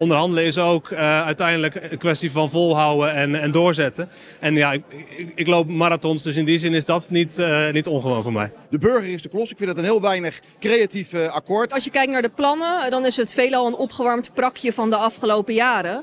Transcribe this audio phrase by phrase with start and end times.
[0.00, 4.08] Onderhandelen is ook uh, uiteindelijk een kwestie van volhouden en, en doorzetten.
[4.40, 4.82] En ja, ik,
[5.16, 8.32] ik, ik, loop marathons, dus in die zin is dat niet, uh, niet ongewoon voor
[8.32, 8.52] mij.
[8.70, 9.50] De burger is de klos.
[9.50, 11.72] Ik vind het een heel weinig creatief uh, akkoord.
[11.72, 14.96] Als je kijkt naar de plannen, dan is het veelal een opgewarmd prakje van de
[14.96, 16.02] afgelopen jaren.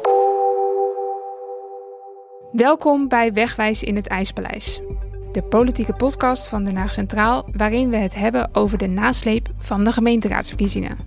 [2.52, 4.82] Welkom bij Wegwijs in het IJspaleis.
[5.32, 9.84] De politieke podcast van Den Haag Centraal, waarin we het hebben over de nasleep van
[9.84, 10.98] de gemeenteraadsverkiezingen.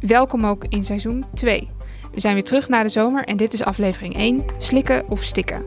[0.00, 1.76] Welkom ook in seizoen 2.
[2.18, 5.64] We zijn weer terug na de zomer en dit is aflevering 1, Slikken of Stikken.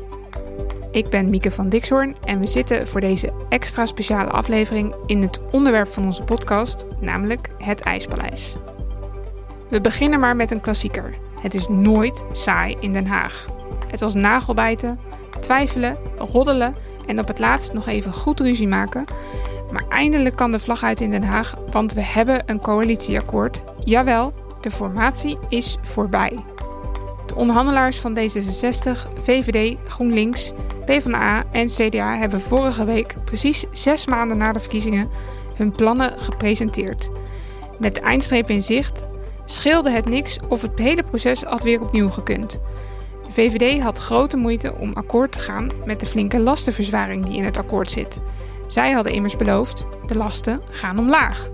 [0.92, 5.42] Ik ben Mieke van Dixhoorn en we zitten voor deze extra speciale aflevering in het
[5.52, 8.56] onderwerp van onze podcast, namelijk het IJspaleis.
[9.70, 11.14] We beginnen maar met een klassieker.
[11.42, 13.46] Het is nooit saai in Den Haag.
[13.88, 15.00] Het was nagelbijten,
[15.40, 16.76] twijfelen, roddelen
[17.08, 19.06] en op het laatst nog even goed ruzie maken.
[19.72, 23.64] Maar eindelijk kan de vlag uit in Den Haag, want we hebben een coalitieakkoord.
[23.84, 24.34] Jawel,
[24.64, 26.38] de formatie is voorbij.
[27.26, 30.52] De onderhandelaars van D66, VVD, GroenLinks,
[30.86, 35.10] PvdA en CDA hebben vorige week, precies zes maanden na de verkiezingen,
[35.56, 37.10] hun plannen gepresenteerd.
[37.80, 39.08] Met de eindstreep in zicht
[39.46, 42.60] scheelde het niks of het hele proces had weer opnieuw gekund.
[43.24, 47.44] De VVD had grote moeite om akkoord te gaan met de flinke lastenverzwaring die in
[47.44, 48.20] het akkoord zit.
[48.68, 51.50] Zij hadden immers beloofd: de lasten gaan omlaag.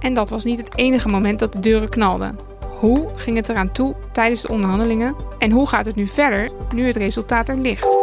[0.00, 2.49] En dat was niet het enige moment dat de deuren knalden.
[2.80, 6.86] Hoe ging het eraan toe tijdens de onderhandelingen en hoe gaat het nu verder nu
[6.86, 7.98] het resultaat er ligt?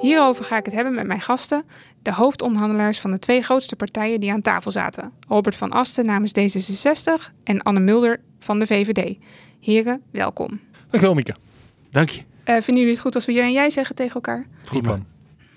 [0.00, 1.64] Hierover ga ik het hebben met mijn gasten,
[2.02, 5.12] de hoofdonderhandelaars van de twee grootste partijen die aan tafel zaten.
[5.28, 9.16] Robert van Asten namens D66 en Anne Mulder van de VVD.
[9.60, 10.60] Heren, welkom.
[10.80, 11.34] Dankjewel Mieke.
[11.90, 12.20] Dank je.
[12.20, 14.46] Uh, vinden jullie het goed als we je en jij zeggen tegen elkaar?
[14.68, 15.06] Goed man.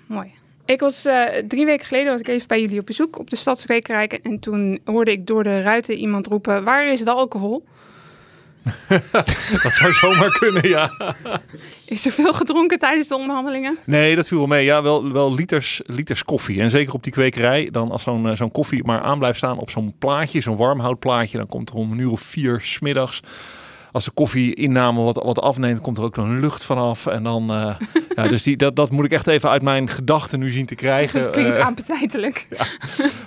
[0.06, 0.37] Mooi.
[0.68, 3.36] Ik was uh, drie weken geleden was ik even bij jullie op bezoek op de
[3.36, 4.12] Stadsrekenrijk.
[4.12, 7.64] En toen hoorde ik door de ruiten iemand roepen: Waar is de alcohol?
[9.62, 10.90] dat zou zomaar kunnen, ja.
[11.84, 13.78] Is er veel gedronken tijdens de onderhandelingen?
[13.84, 14.64] Nee, dat viel wel mee.
[14.64, 16.60] Ja, wel, wel liters, liters koffie.
[16.60, 19.70] En zeker op die kwekerij, dan als zo'n zo'n koffie maar aan blijft staan op
[19.70, 23.20] zo'n plaatje, zo'n warmhoutplaatje, dan komt er om een uur of vier smiddags
[23.92, 27.06] als de koffie inname wat, wat afneemt, komt er ook een lucht vanaf.
[27.06, 27.74] En dan, uh,
[28.16, 30.74] ja, dus die, dat, dat moet ik echt even uit mijn gedachten nu zien te
[30.74, 31.22] krijgen.
[31.28, 32.46] Dat klinkt uh, appetijtelijk.
[32.58, 32.64] Ja.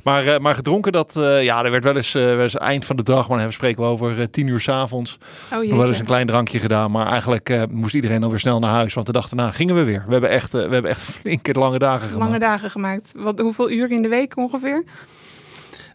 [0.03, 3.03] Maar, uh, maar gedronken, dat, ja, er werd wel eens, wel eens eind van de
[3.03, 5.17] dag, maar dan spreken we over tien uur s'avonds.
[5.53, 6.91] Oh, nog wel eens een klein drankje gedaan.
[6.91, 10.03] Maar eigenlijk moest iedereen alweer snel naar huis, want de dag daarna gingen we weer.
[10.05, 12.23] We hebben echt, we hebben echt flinke lange dagen gemaakt.
[12.23, 13.11] Lange dagen gemaakt.
[13.15, 14.83] Wat, hoeveel uur in de week ongeveer?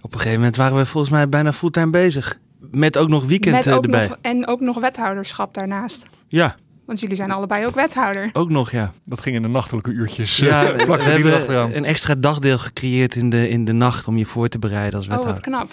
[0.00, 2.38] Op een gegeven moment waren we volgens mij bijna fulltime bezig.
[2.70, 4.08] Met ook nog weekend Met ook erbij.
[4.08, 6.06] Nog, en ook nog wethouderschap daarnaast.
[6.28, 6.56] Ja.
[6.84, 8.30] Want jullie zijn allebei ook wethouder.
[8.32, 8.92] Ook nog, ja.
[9.04, 10.36] Dat ging in de nachtelijke uurtjes.
[10.36, 14.26] Ja, we, we hebben een extra dagdeel gecreëerd in de, in de nacht om je
[14.26, 15.34] voor te bereiden als wethouder.
[15.34, 15.72] Oh, wat knap.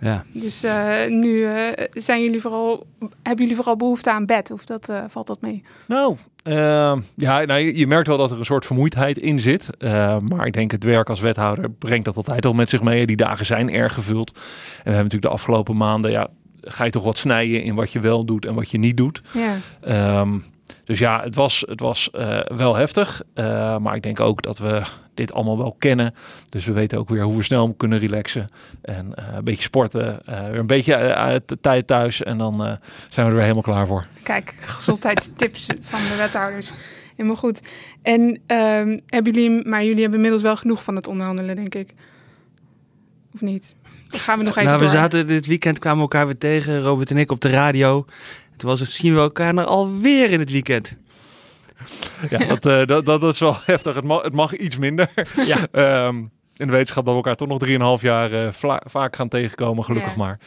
[0.00, 0.24] Ja.
[0.32, 4.50] Dus uh, nu uh, zijn jullie vooral, hebben jullie vooral behoefte aan bed?
[4.50, 5.62] Of dat, uh, valt dat mee?
[5.86, 9.68] Nou, ja, nou, je, je, merkt wel dat er een soort vermoeidheid in zit.
[10.28, 13.06] maar ik denk het werk als wethouder brengt dat altijd al met zich mee.
[13.06, 14.30] Die dagen zijn erg gevuld.
[14.30, 16.28] En we hebben natuurlijk de afgelopen maanden ja,
[16.62, 19.22] ga je toch wat snijden in wat je wel doet en wat je niet doet.
[19.32, 20.20] Ja.
[20.20, 20.44] Um,
[20.84, 23.22] dus ja, het was, het was uh, wel heftig.
[23.34, 24.82] Uh, maar ik denk ook dat we
[25.14, 26.14] dit allemaal wel kennen.
[26.48, 28.50] Dus we weten ook weer hoe we snel kunnen relaxen.
[28.82, 30.22] En uh, een beetje sporten.
[30.24, 32.22] weer een beetje tijd thuis.
[32.22, 32.56] En dan
[33.08, 34.06] zijn we er weer helemaal klaar voor.
[34.22, 36.72] Kijk, gezondheidstips van de wethouders.
[37.16, 37.60] Helemaal goed.
[38.02, 41.94] En um, hebben jullie, maar jullie hebben inmiddels wel genoeg van het onderhandelen, denk ik.
[43.34, 43.74] Of niet?
[44.08, 44.94] Dan gaan we nog even Nou, we door.
[44.94, 48.04] zaten dit weekend, kwamen we elkaar weer tegen, Robert en ik, op de radio.
[48.62, 50.96] Was het, zien we elkaar er alweer in het weekend.
[52.28, 53.94] Ja, dat, uh, dat, dat, dat, is wel heftig.
[53.94, 55.10] Het mag, het mag iets minder.
[55.46, 56.06] Ja.
[56.06, 58.48] um, in de wetenschap dat we elkaar toch nog 3,5 jaar uh,
[58.86, 60.18] vaak gaan tegenkomen, gelukkig Ja.
[60.18, 60.38] maar.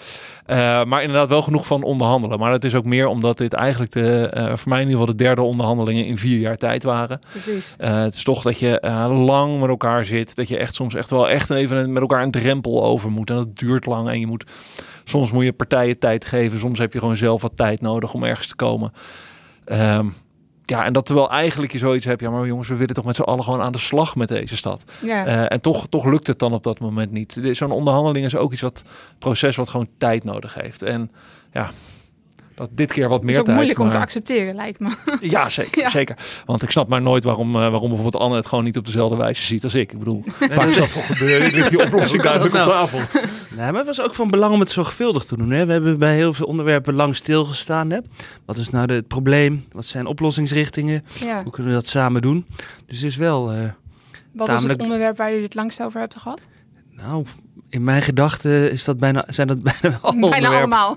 [0.48, 2.40] Uh, maar inderdaad wel genoeg van onderhandelen.
[2.40, 5.16] Maar het is ook meer omdat dit eigenlijk de, uh, voor mij in ieder geval
[5.16, 7.20] de derde onderhandelingen in vier jaar tijd waren.
[7.32, 7.76] Precies.
[7.78, 8.80] Het is toch dat je
[9.10, 10.36] lang met elkaar zit.
[10.36, 13.30] Dat je echt soms echt wel echt even met elkaar een drempel over moet.
[13.30, 14.10] En dat duurt lang.
[14.10, 14.52] En je moet,
[15.04, 16.60] soms moet je partijen tijd geven.
[16.60, 18.94] Soms heb je gewoon zelf wat tijd nodig om ergens te komen.
[19.66, 20.14] Um,
[20.66, 23.16] ja, en dat terwijl eigenlijk je zoiets hebt, ja, maar jongens, we willen toch met
[23.16, 24.84] z'n allen gewoon aan de slag met deze stad.
[25.02, 25.28] Ja.
[25.28, 27.40] Uh, en toch, toch lukt het dan op dat moment niet.
[27.52, 28.82] Zo'n onderhandeling is ook iets wat
[29.20, 30.82] proces wat gewoon tijd nodig heeft.
[30.82, 31.12] En
[31.52, 31.70] ja,
[32.56, 33.58] dat dit keer wat meer is ook tijd.
[33.58, 33.88] moeilijk maar...
[33.88, 34.90] om te accepteren, lijkt me.
[35.22, 35.90] Ja, zeker, ja.
[35.90, 36.18] zeker.
[36.46, 39.18] Want ik snap maar nooit waarom, uh, waarom bijvoorbeeld Anne het gewoon niet op dezelfde
[39.18, 39.92] wijze ziet als ik.
[39.92, 41.70] Ik bedoel, vaak is dat toch gebeuren.
[41.70, 43.00] Die oplossing duidelijk op tafel.
[43.56, 45.52] Nee, maar het was ook van belang om het zorgvuldig te doen.
[45.52, 45.66] Hè?
[45.66, 47.90] We hebben bij heel veel onderwerpen lang stilgestaan.
[47.92, 48.00] Hè?
[48.46, 49.66] Wat is nou de, het probleem?
[49.72, 51.06] Wat zijn oplossingsrichtingen?
[51.20, 51.44] Ja.
[51.44, 52.46] Hoe kunnen we dat samen doen?
[52.86, 53.54] Dus het is wel.
[53.54, 53.60] Uh,
[54.32, 54.64] Wat tamelijk...
[54.64, 56.42] is het onderwerp waar jullie het langst over hebben gehad?
[56.92, 57.26] Nou,
[57.70, 60.96] in mijn gedachten is dat bijna, zijn dat bijna, bijna allemaal.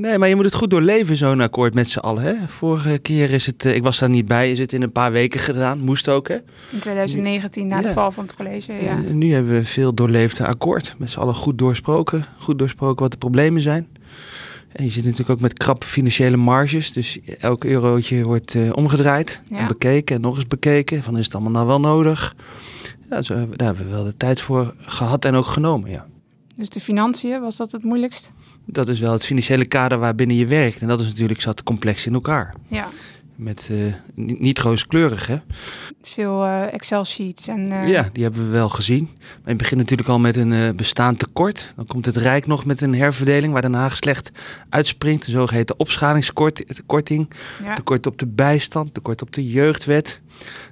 [0.00, 2.22] Nee, maar je moet het goed doorleven, zo'n akkoord met z'n allen.
[2.22, 2.34] Hè?
[2.46, 5.12] Vorige keer is het, eh, ik was daar niet bij, is het in een paar
[5.12, 5.78] weken gedaan.
[5.78, 6.34] Moest ook, hè?
[6.70, 8.72] In 2019, na de val van het college.
[8.72, 8.88] Ja.
[9.08, 10.94] En nu hebben we veel doorleefde akkoord.
[10.98, 12.24] Met z'n allen goed doorsproken.
[12.38, 13.86] Goed doorsproken wat de problemen zijn.
[14.72, 16.92] En je zit natuurlijk ook met krappe financiële marges.
[16.92, 19.58] Dus elk eurotje wordt eh, omgedraaid Ja.
[19.58, 21.02] en bekeken en nog eens bekeken.
[21.02, 22.34] Van is het allemaal nou wel nodig?
[23.10, 26.06] Ja, zo daar hebben we wel de tijd voor gehad en ook genomen, ja.
[26.56, 28.32] Dus de financiën, was dat het moeilijkst?
[28.72, 30.80] Dat is wel het financiële kader waarbinnen je werkt.
[30.80, 32.54] En dat is natuurlijk zat complex in elkaar.
[32.68, 32.88] Ja.
[33.40, 33.76] Met eh,
[34.14, 35.36] niet, rooskleurig, hè?
[36.02, 37.72] Veel eh, Excel-sheets en...
[37.72, 39.08] eh, Ja, die hebben we wel gezien.
[39.18, 41.72] Maar je begint natuurlijk al met een bestaand tekort.
[41.76, 44.30] Dan komt het Rijk nog met een herverdeling waar Den Haag slecht
[44.68, 45.26] uitspringt.
[45.26, 47.28] Een zogeheten opschalingskorting.
[47.64, 47.74] ja.
[47.74, 50.20] Tekort op de bijstand, tekort op de jeugdwet.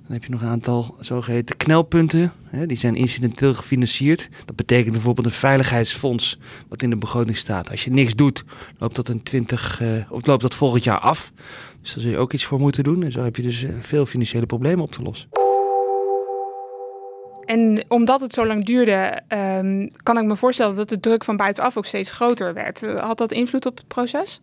[0.02, 2.32] Dan heb je nog een aantal zogeheten knelpunten.
[2.50, 4.28] Hè, die zijn incidenteel gefinancierd.
[4.44, 6.38] Dat betekent bijvoorbeeld een veiligheidsfonds
[6.68, 7.70] wat in de begroting staat.
[7.70, 8.44] Als je niks doet,
[8.78, 11.32] loopt dat, een 20, eh, of loopt dat volgend jaar af.
[11.80, 13.02] Dus daar zul je ook iets voor moeten doen.
[13.02, 15.28] En zo heb je dus eh, veel financiële problemen op te lossen.
[17.44, 21.36] En omdat het zo lang duurde, ehm, kan ik me voorstellen dat de druk van
[21.36, 22.80] buitenaf ook steeds groter werd.
[22.80, 24.40] Had dat invloed op het proces?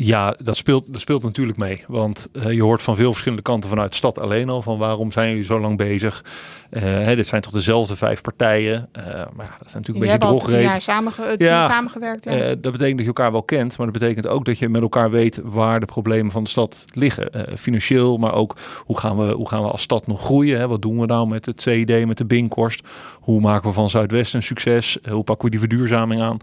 [0.00, 1.84] Ja, dat speelt, dat speelt natuurlijk mee.
[1.86, 4.62] Want eh, je hoort van veel verschillende kanten vanuit de stad alleen al.
[4.62, 6.24] Van waarom zijn jullie zo lang bezig?
[6.70, 8.88] Eh, hè, dit zijn toch dezelfde vijf partijen.
[8.92, 10.80] Eh, maar ja, dat zijn natuurlijk Je een beetje hebt al drie drogreden.
[10.82, 11.68] samenge Ja.
[11.68, 12.24] samengewerkt.
[12.24, 12.30] Ja.
[12.32, 14.82] Eh, dat betekent dat je elkaar wel kent, maar dat betekent ook dat je met
[14.82, 17.30] elkaar weet waar de problemen van de stad liggen.
[17.58, 20.58] Financieel, maar ook hoe gaan, we, hoe gaan we als stad nog groeien?
[20.58, 20.68] Hè?
[20.68, 22.88] Wat doen we nou met het CID, met de Binkhorst?
[23.20, 24.98] Hoe maken we van Zuidwest een succes?
[25.10, 26.36] Hoe pakken we die verduurzaming aan?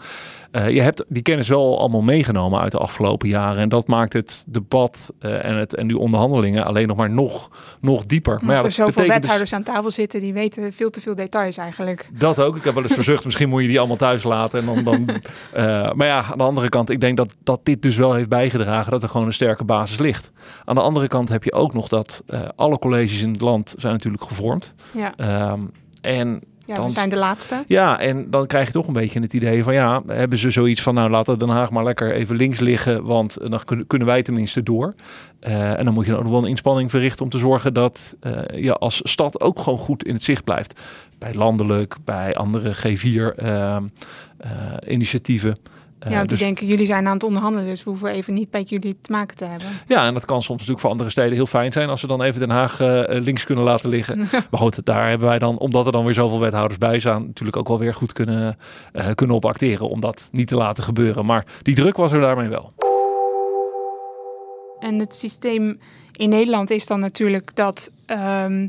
[0.70, 3.45] Je hebt die kennis wel allemaal meegenomen uit de afgelopen jaren.
[3.54, 7.50] En dat maakt het debat eh, en, het, en die onderhandelingen alleen nog maar nog,
[7.82, 8.40] nog dieper.
[8.42, 11.58] Maar ja, er zoveel dus- wethouders aan tafel zitten die weten veel te veel details
[11.58, 12.10] eigenlijk.
[12.14, 12.56] dat ook.
[12.56, 14.60] Ik heb wel eens verzucht, misschien moet je die allemaal thuis laten.
[14.60, 15.10] En dan, dan,
[15.54, 18.30] eh, maar ja, aan de andere kant, ik denk dat, dat dit dus wel heeft
[18.30, 20.32] bijgedragen dat er gewoon een sterke basis ligt.
[20.66, 23.74] Aan de andere kant heb je ook nog dat eh, alle colleges in het land
[23.78, 24.74] zijn natuurlijk gevormd.
[24.92, 25.62] Ja, Ehm
[26.06, 27.64] en ja dan- we zijn de laatste.
[27.68, 30.82] ja, en dan krijg je toch een beetje het idee van ja, hebben ze zoiets
[30.82, 34.22] van nou laten Den Haag maar lekker even links liggen, want dan kun- kunnen wij
[34.22, 34.94] tenminste door.
[35.40, 38.16] Eh, en dan moet je dan ook wel een inspanning verrichten om te zorgen dat
[38.20, 40.82] eh, je als stad ook gewoon goed in het zicht blijft.
[41.18, 43.84] Bij landelijk, bij andere G4 ehm,
[44.38, 44.52] eh,
[44.88, 45.50] initiatieven.
[45.52, 45.72] Eh,
[46.10, 48.52] ja, want die dus- denken, jullie zijn aan het onderhandelen, dus we hoeven even niet
[48.52, 49.68] met jullie te maken te hebben.
[49.88, 52.22] Ja, en dat kan soms natuurlijk voor andere steden heel fijn zijn als ze dan
[52.22, 54.18] even Den Haag eh, links kunnen laten liggen.
[54.52, 57.58] maar goed, daar hebben wij dan, omdat er dan weer zoveel wethouders bij staan, natuurlijk
[57.58, 58.58] ook wel weer goed kunnen,
[58.92, 61.26] eh, kunnen op acteren om dat niet te laten gebeuren.
[61.26, 62.74] Maar die druk was er daarmee wel.
[64.80, 65.80] En het systeem
[66.12, 68.68] in Nederland is dan natuurlijk dat, ehm,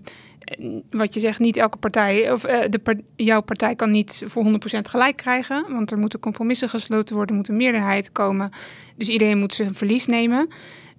[0.90, 4.88] wat je zegt, niet elke partij, of eh, de jouw partij kan niet voor 100%
[4.88, 8.50] gelijk krijgen, want er moeten compromissen gesloten worden, moet een meerderheid komen,
[8.96, 10.48] dus iedereen moet zijn verlies nemen.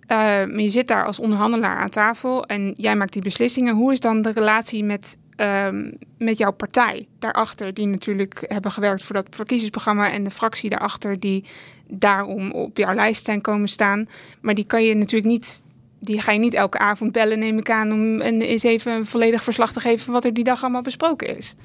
[0.07, 3.75] Eh, maar je zit daar als onderhandelaar aan tafel en jij maakt die beslissingen.
[3.75, 9.03] Hoe is dan de relatie met, ehm, met jouw partij daarachter, die natuurlijk hebben gewerkt
[9.03, 11.43] voor dat verkiezingsprogramma en de fractie daarachter die
[11.87, 14.07] daarom op jouw lijst zijn komen staan.
[14.41, 15.63] Maar die kan je natuurlijk niet,
[15.99, 19.05] die ga je niet elke avond bellen, neem ik aan, om een, eens even een
[19.05, 21.55] volledig verslag te geven van wat er die dag allemaal besproken is.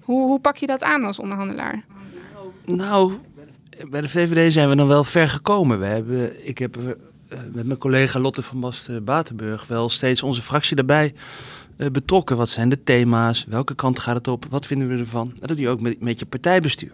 [0.00, 1.84] Hoe, hoe pak je dat aan als onderhandelaar?
[2.64, 3.12] Nou,
[3.90, 5.78] bij de VVD zijn we dan wel ver gekomen.
[5.78, 10.76] We hebben, ik heb eh, met mijn collega Lotte van Basten-Batenburg wel steeds onze fractie
[10.76, 11.14] daarbij
[11.76, 12.36] eh, betrokken.
[12.36, 13.44] Wat zijn de thema's?
[13.48, 14.46] Welke kant gaat het op?
[14.50, 15.32] Wat vinden we ervan?
[15.38, 16.92] Dat doe je ook met je partijbestuur.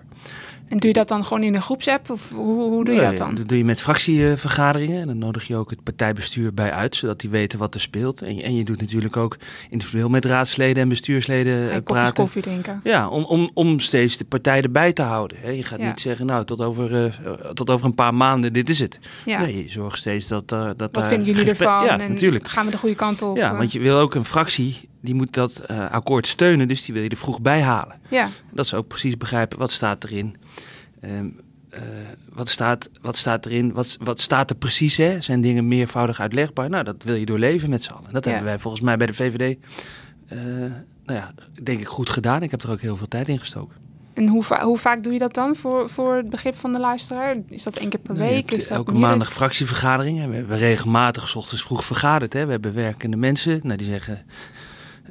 [0.72, 2.10] En doe je dat dan gewoon in een groepsapp?
[2.10, 3.34] Of hoe, hoe doe je Nee, dat dan?
[3.34, 5.00] Dat doe je met fractievergaderingen.
[5.00, 8.22] En dan nodig je ook het partijbestuur bij uit, zodat die weten wat er speelt.
[8.22, 9.36] En je, en je doet natuurlijk ook
[9.70, 12.14] individueel met raadsleden en bestuursleden eh, En kopjes praten.
[12.14, 12.80] koffie drinken.
[12.84, 15.56] Ja, om, om, om steeds de partij erbij te houden.
[15.56, 15.86] Je gaat Ja.
[15.88, 18.98] niet zeggen, nou, tot over, eh, tot over een paar maanden, dit is het.
[19.24, 19.40] Ja.
[19.40, 20.52] Nee, je zorgt steeds dat...
[20.52, 21.84] eh, dat Wat vinden jullie ervan?
[21.84, 22.48] Ja, en natuurlijk.
[22.48, 23.36] Gaan we de goede kant op?
[23.36, 26.84] Ja, Eh, want je wil ook een fractie, die moet dat eh, akkoord steunen, dus
[26.84, 28.00] die wil je er vroeg bij halen.
[28.08, 28.28] ja.
[28.50, 30.36] Dat ze ook precies begrijpen, wat staat erin?
[31.00, 31.26] Ehm,
[31.70, 31.80] eh,
[32.32, 33.72] wat, staat, wat staat erin?
[33.72, 34.96] Wat, wat staat er precies?
[34.96, 35.20] Hè?
[35.20, 36.70] Zijn dingen meervoudig uitlegbaar?
[36.70, 38.12] Nou, dat wil je doorleven met z'n allen.
[38.12, 38.30] Dat Ja.
[38.30, 39.56] hebben wij volgens mij bij de VVD,
[40.28, 40.38] eh,
[41.04, 42.42] nou ja, denk ik goed gedaan.
[42.42, 43.80] Ik heb er ook heel veel tijd in gestoken.
[44.14, 46.78] En hoe, va- hoe vaak doe je dat dan voor, voor het begrip van de
[46.80, 47.36] luisteraar?
[47.48, 48.50] Is dat één keer per week?
[48.50, 50.28] Is dat elke maandag fractievergaderingen.
[50.30, 52.32] We hebben regelmatig 's ochtends vroeg vergaderd.
[52.32, 52.44] Hè.
[52.44, 53.60] We hebben werkende mensen.
[53.62, 54.22] Nou, die zeggen,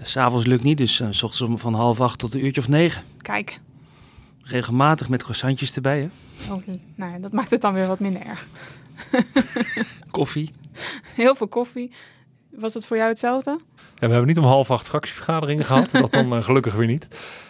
[0.03, 0.77] s'avonds lukt niet.
[0.77, 3.03] Dus eh, s ochtends om van half acht tot een uurtje of negen.
[3.21, 3.59] Kijk,
[4.43, 5.99] Regelmatig met croissantjes erbij.
[5.99, 6.53] Hè.
[6.53, 6.61] oh,
[6.95, 8.47] nou ja, dat maakt het dan weer wat minder erg.
[10.11, 10.53] Koffie.
[11.15, 11.91] Heel veel koffie.
[12.49, 13.59] Was dat voor jou hetzelfde?
[13.95, 15.91] we hebben niet om half acht fractievergaderingen gehad.
[16.01, 17.07] dat dan eh, gelukkig weer niet.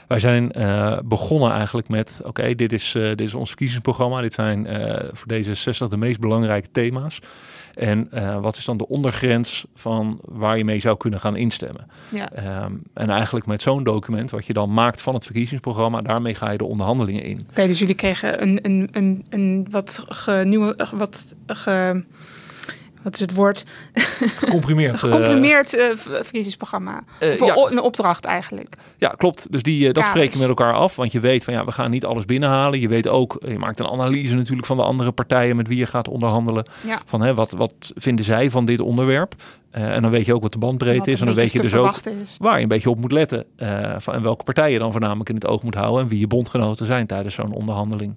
[0.07, 4.21] Wij zijn uh, begonnen eigenlijk met, oké, dit, is uh, dit is ons verkiezingsprogramma.
[4.21, 4.65] Dit zijn
[5.13, 7.19] voor deze 60 de meest belangrijke thema's.
[7.73, 8.09] En
[8.41, 11.87] wat is dan de ondergrens van waar je mee zou kunnen gaan instemmen?
[12.09, 12.63] Ja.
[12.63, 16.51] Um, en eigenlijk met zo'n document, wat je dan maakt van het verkiezingsprogramma, daarmee ga
[16.51, 17.47] je de onderhandelingen in.
[17.49, 22.03] Oké, dus jullie kregen een, een, een, een wat, ge, wat ge,
[23.03, 23.65] wat is het woord?
[23.93, 24.99] Gecomprimeerd.
[25.01, 27.03] Gecomprimeerd uh, verkiezingsprogramma.
[27.19, 27.71] Uh, Voor ja.
[27.71, 28.75] een opdracht eigenlijk.
[28.97, 29.47] Ja, klopt.
[29.49, 30.95] Dus die, uh, dat spreek je met elkaar af.
[30.95, 32.79] Want je weet van ja, we gaan niet alles binnenhalen.
[32.79, 35.85] Je weet ook, je maakt een analyse natuurlijk van de andere partijen met wie je
[35.85, 36.65] gaat onderhandelen.
[36.85, 37.01] Ja.
[37.05, 39.35] Van hè, wat, wat vinden zij van dit onderwerp?
[39.71, 41.19] En dan weet je ook wat de bandbreedte is.
[41.19, 42.37] En dan weet je dus ook is.
[42.39, 43.45] waar je een beetje op moet letten.
[43.97, 46.03] Van, en welke partijen dan voornamelijk in het oog moet houden.
[46.03, 48.15] En wie je bondgenoten zijn tijdens zo'n onderhandeling.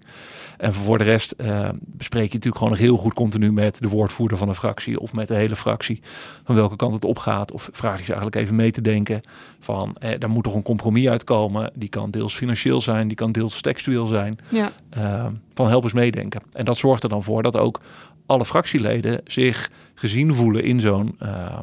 [0.58, 3.88] En voor de rest uh, bespreek je natuurlijk gewoon nog heel goed continu met de
[3.88, 6.00] woordvoerder van de fractie of met de hele fractie
[6.44, 7.52] van welke kant het opgaat.
[7.52, 9.20] Of vraag je ze eigenlijk even mee te denken
[9.58, 11.72] van eh, daar moet toch een compromis uitkomen.
[11.74, 14.38] Die kan deels financieel zijn, die kan deels textueel zijn.
[14.48, 14.72] Ja.
[14.98, 16.42] Uh, van help eens meedenken.
[16.52, 17.80] En dat zorgt er dan voor dat ook
[18.26, 21.58] alle fractieleden zich gezien voelen in zo'n uh,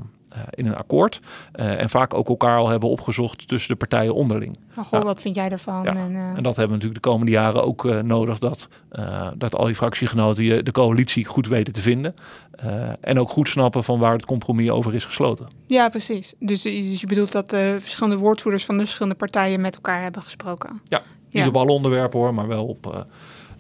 [0.50, 1.22] in een akkoord.
[1.56, 4.58] Uh, en vaak ook elkaar al hebben opgezocht tussen de partijen onderling.
[4.76, 5.06] Maar goh, ja.
[5.06, 5.50] wat vind jij?
[5.66, 5.86] Ja.
[5.86, 6.20] En, uh...
[6.20, 8.40] en, dat hebben we natuurlijk de komende jaren ook nodig.
[8.40, 8.68] Dat,
[9.36, 12.14] dat al die fractiegenoten de coalitie goed weten te vinden.
[13.02, 15.48] en ook goed snappen van waar het compromis over is gesloten.
[15.68, 16.34] Ja, precies.
[16.40, 20.22] Dus, dus je bedoelt dat de verschillende woordvoerders van de verschillende partijen met elkaar hebben
[20.22, 20.82] gesproken?
[20.88, 23.06] Ja, niet op alle onderwerpen hoor, maar wel op...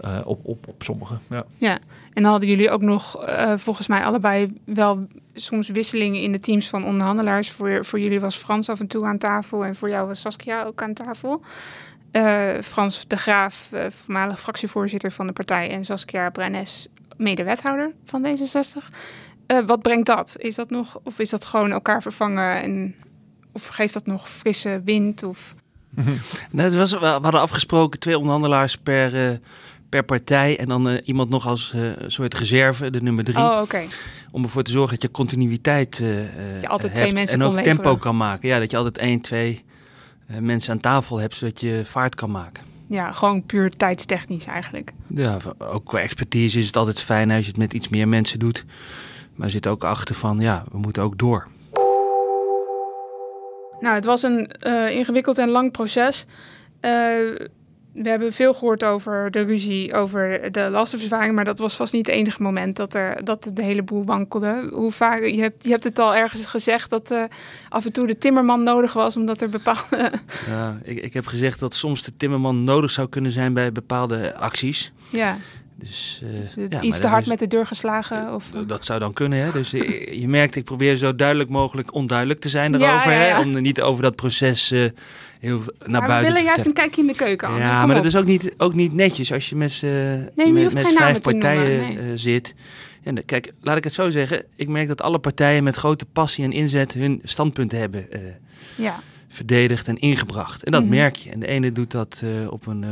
[0.05, 1.17] Uh, op, op, op sommige.
[1.29, 1.45] Ja.
[1.57, 1.73] ja,
[2.13, 6.39] en dan hadden jullie ook nog uh, volgens mij allebei wel soms wisselingen in de
[6.39, 7.51] teams van onderhandelaars.
[7.51, 10.63] Voor, voor jullie was Frans af en toe aan tafel en voor jou was Saskia
[10.63, 11.41] ook aan tafel.
[12.11, 18.95] Uh, Frans de Graaf, voormalig fractievoorzitter van de partij, en Saskia Brenes, mede-wethouder van D66.
[19.65, 20.35] wat brengt dat?
[20.37, 22.95] Is dat nog, of is dat gewoon elkaar vervangen en
[23.51, 25.23] of geeft dat nog frisse wind?
[25.23, 25.55] Of...
[26.51, 29.39] nou, het was, we hadden afgesproken twee onderhandelaars per
[29.91, 33.37] per partij en dan uh, iemand nog als uh, soort reserve, de nummer drie.
[33.37, 33.83] Oh, oké.
[34.31, 36.07] Om ervoor te zorgen dat je continuïteit uh,
[36.61, 38.49] je altijd hebt twee mensen en ook tempo kan maken.
[38.49, 39.63] Ja, dat je altijd één, twee
[40.39, 42.63] mensen aan tafel hebt, zodat je vaart kan maken.
[42.87, 44.91] Ja, gewoon puur tijdstechnisch eigenlijk.
[45.07, 48.39] Ja, ook qua expertise is het altijd fijn als je het met iets meer mensen
[48.39, 48.65] doet.
[49.35, 51.47] Maar er zit ook achter van, ja, we moeten ook door.
[53.79, 54.47] Nou, het was een
[54.91, 56.25] ingewikkeld en lang proces
[57.93, 62.05] we hebben veel gehoord over de ruzie, over de lastenverzwaring, maar dat was vast niet
[62.05, 64.69] het enige moment dat, er, dat de hele boel wankelde.
[64.71, 67.23] Hoe vaak, je hebt, je hebt het al ergens gezegd dat uh,
[67.69, 70.11] af en toe de timmerman nodig was, omdat er bepaalde...
[70.47, 74.35] Ja, ik, ik heb gezegd dat soms de timmerman nodig zou kunnen zijn bij bepaalde
[74.35, 74.91] acties.
[75.09, 75.37] Ja.
[75.75, 78.33] Dus, uh, dus ja, iets te hard met de deur geslagen?
[78.33, 78.51] Of?
[78.67, 79.39] Dat zou dan kunnen.
[79.39, 79.51] Hè?
[79.51, 83.11] Dus je merkt, ik probeer zo duidelijk mogelijk onduidelijk te zijn erover.
[83.11, 83.39] Ja, ja, hè?
[83.39, 84.89] Om niet over dat proces uh,
[85.41, 87.47] heel naar maar buiten we willen juist een kijkje in de keuken.
[87.47, 87.59] Anne.
[87.59, 89.91] Ja, maar dat is ook niet, ook niet netjes als je met, uh,
[90.35, 92.17] nee, met, met vijf partijen nee.
[92.17, 92.55] zit.
[93.03, 94.45] En kijk, laat ik het zo zeggen.
[94.55, 98.07] Ik merk dat alle partijen met grote passie en inzet hun standpunten hebben
[98.77, 98.99] ja.
[99.27, 100.63] verdedigd en ingebracht.
[100.63, 100.97] En dat mm -hmm.
[100.97, 101.29] merk je.
[101.29, 102.85] En de ene doet dat op een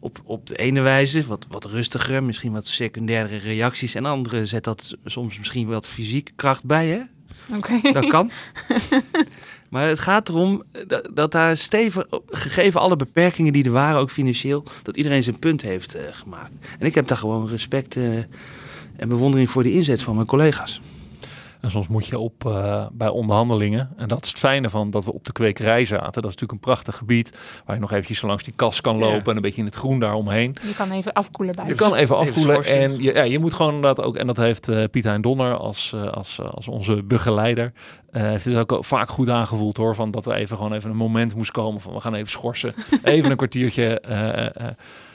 [0.00, 3.94] op, op de ene wijze, wat, wat rustiger, misschien wat secundaire reacties.
[3.94, 7.00] En andere zet dat soms misschien wat fysieke kracht bij, hè?
[7.56, 7.92] Okay.
[7.92, 8.30] Dat kan.
[9.70, 14.10] maar het gaat erom dat, dat, daar stevig, gegeven alle beperkingen die er waren, ook
[14.10, 16.52] financieel, dat iedereen zijn punt heeft uh, gemaakt.
[16.78, 18.16] En ik heb daar gewoon respect uh,
[18.96, 20.80] en bewondering voor de inzet van mijn collega's.
[21.60, 23.90] En soms moet je op uh, bij onderhandelingen.
[23.96, 26.22] En dat is het fijne van dat we op de kwekerij zaten.
[26.22, 29.16] Dat is natuurlijk een prachtig gebied waar je nog eventjes langs die kas kan lopen
[29.16, 29.24] ja.
[29.24, 30.56] en een beetje in het groen daaromheen.
[30.66, 31.66] Je kan even afkoelen bij.
[31.66, 34.16] Je kan even afkoelen en je, ja, je moet gewoon dat ook.
[34.16, 37.72] En dat heeft uh, Piet Hein Donner als, uh, als, als onze begeleider.
[38.10, 39.94] heeft het ook vaak goed aangevoeld hoor.
[39.94, 42.74] Van dat we even gewoon even een moment moest komen van we gaan even schorsen.
[43.02, 44.02] even een kwartiertje.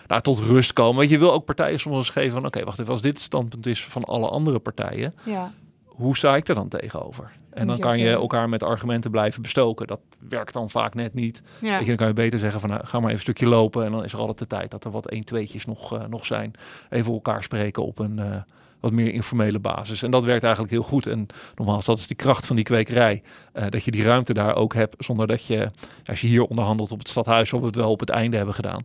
[0.08, 0.96] Nou, tot rust komen.
[0.96, 3.22] Want je wil ook partijen soms geven van oké, okay, wacht even, als dit het
[3.22, 5.52] standpunt is van alle andere partijen, ja
[5.96, 7.32] hoe sta ik er dan tegenover?
[7.50, 9.88] En dan kan je elkaar met argumenten blijven bestoken.
[9.88, 11.42] Dat werkt dan vaak net niet.
[11.62, 11.80] Ja.
[11.80, 13.86] je, dan kan je beter zeggen van nou, ga maar even een stukje lopen.
[13.86, 16.26] En dan is er altijd de tijd dat er wat 1 tweetjes nog, uh, nog
[16.26, 16.54] zijn.
[16.90, 18.36] Even elkaar spreken op een, uh,
[18.82, 20.04] wat meer informele basis.
[20.04, 21.08] En dat werkt eigenlijk heel goed.
[21.08, 23.22] En nogmaals, dat is die kracht van die kwekerij.
[23.54, 25.70] Uh, dat je die ruimte daar ook hebt, zonder dat je,
[26.06, 28.56] als je hier onderhandelt op het stadhuis, zoals we het wel op het einde hebben
[28.56, 28.82] gedaan.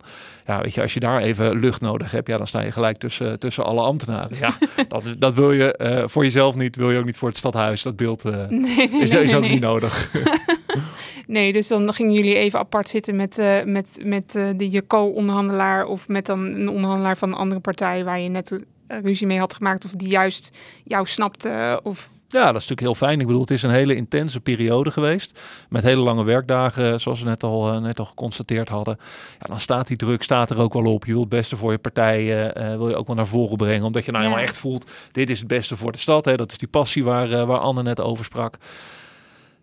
[0.46, 2.96] Ja, weet je, als je daar even lucht nodig hebt, ja, dan sta je gelijk
[2.96, 4.36] tussen, tussen alle ambtenaren.
[4.38, 7.36] Ja, dat, dat wil je uh, voor jezelf niet, wil je ook niet voor het
[7.36, 7.82] stadhuis.
[7.82, 10.10] Dat beeld uh, nee, nee, is, nee, is, ook niet nodig.
[11.26, 16.08] nee, dus dan gingen jullie even apart zitten met, met, met de je co-onderhandelaar of
[16.08, 19.84] met dan een onderhandelaar van een andere partij waar je net ruzie mee had gemaakt
[19.84, 21.80] of die juist jou snapte?
[21.82, 22.08] Of...
[22.28, 23.20] Ja, dat is natuurlijk heel fijn.
[23.20, 25.40] Ik bedoel, het is een hele intense periode geweest.
[25.68, 28.98] Met hele lange werkdagen, zoals we net al, uh, net al geconstateerd hadden.
[29.40, 31.04] Ja, dan staat die druk staat er ook wel op.
[31.04, 33.84] Je wilt het beste voor je partij, uh, wil je ook wel naar voren brengen.
[33.84, 34.28] Omdat je nou ja.
[34.30, 36.24] helemaal echt voelt, dit is het beste voor de stad.
[36.24, 36.36] Hè.
[36.36, 38.56] Dat is die passie waar, uh, waar Anne net over sprak.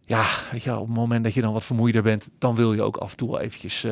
[0.06, 2.82] Ja, weet je, op het moment dat je dan wat vermoeider bent, dan wil je
[2.82, 3.86] ook af en toe eventjes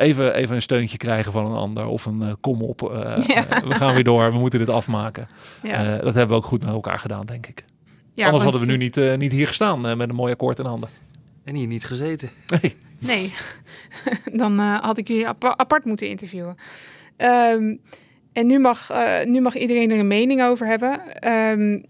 [0.00, 1.86] even, even een steuntje krijgen van een ander.
[1.86, 2.90] Of een uh, kom op, uh,
[3.26, 3.62] ja.
[3.62, 5.28] uh, we gaan weer door, we moeten dit afmaken.
[5.62, 5.96] Ja.
[5.96, 7.64] dat hebben we ook goed met elkaar gedaan, denk ik.
[8.14, 10.88] Ja, Anders hadden we nu niet, niet hier gestaan met een mooi akkoord in handen.
[11.44, 12.30] En hier niet gezeten.
[12.60, 13.32] Nee, nee.
[14.40, 16.56] dan had ik jullie apart, apart moeten interviewen.
[17.16, 17.80] Um,
[18.32, 18.90] en nu mag,
[19.24, 21.00] nu mag iedereen er een mening over hebben.
[21.32, 21.84] Um,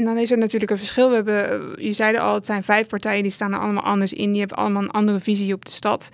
[0.00, 1.08] en dan is er natuurlijk een verschil.
[1.08, 4.30] We hebben, je zei al, het zijn vijf partijen die staan er allemaal anders in.
[4.30, 6.10] Die hebben allemaal een andere visie op de stad.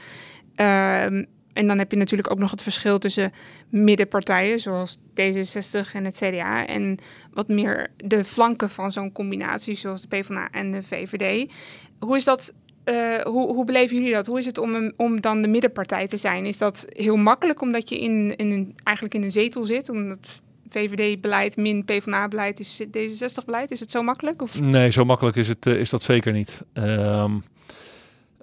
[0.57, 3.33] Um, en dan heb je natuurlijk ook nog het verschil tussen
[3.69, 6.99] middenpartijen, zoals D66 en het CDA, en
[7.33, 11.53] wat meer de flanken van zo'n combinatie, zoals de PvdA en de VVD.
[11.99, 12.53] Hoe is dat?
[12.85, 14.27] Uh, hoe, hoe beleven jullie dat?
[14.27, 16.45] Hoe is het om, om dan de middenpartij te zijn?
[16.45, 19.89] Is dat heel makkelijk omdat je in, in een, eigenlijk in een zetel zit?
[19.89, 23.71] Omdat VVD-beleid min PvdA-beleid is D66-beleid?
[23.71, 24.43] Is het zo makkelijk?
[24.43, 24.61] Of?
[24.61, 26.65] Nee, zo makkelijk is, het, uh, is dat zeker niet.
[26.75, 27.43] Um,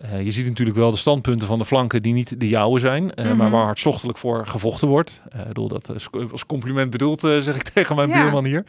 [0.03, 3.03] uh, je ziet natuurlijk wel de standpunten van de flanken die niet de jouwe zijn,
[3.03, 3.37] uh, mm -hmm.
[3.37, 5.21] maar waar hartstochtelijk voor gevochten wordt.
[5.33, 5.91] Uh, ik bedoel, dat
[6.31, 8.21] als compliment bedoeld, zeg ik tegen mijn ja.
[8.21, 8.63] buurman hier.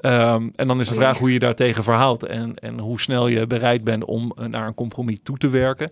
[0.00, 3.28] Um, en dan is de vraag hoe je daar tegen verhoudt en, en hoe snel
[3.28, 5.90] je bereid bent om naar een compromis toe te werken.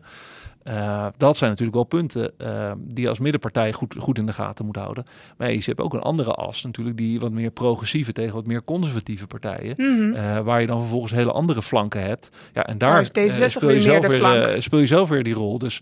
[0.69, 4.33] Uh, dat zijn natuurlijk wel punten uh, die je als middenpartij goed, goed in de
[4.33, 5.05] gaten moet houden.
[5.37, 8.65] Maar je hebt ook een andere as natuurlijk, die wat meer progressieve tegen wat meer
[8.65, 9.75] conservatieve partijen.
[9.77, 10.15] Mm -hmm.
[10.15, 12.31] uh, waar je dan vervolgens hele andere flanken hebt.
[12.53, 15.59] Ja, en daar speel, je zelf weer, speel je zelf weer die rol.
[15.59, 15.81] Dus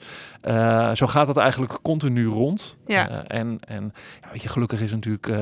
[0.94, 2.76] zo gaat dat eigenlijk continu rond.
[2.86, 3.24] Ja.
[3.26, 5.32] en en ja, weet je, gelukkig is natuurlijk